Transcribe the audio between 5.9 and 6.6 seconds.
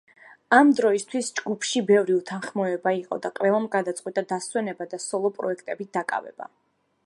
დაკავება.